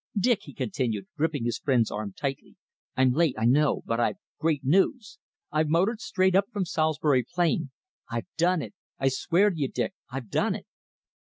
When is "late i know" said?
3.11-3.83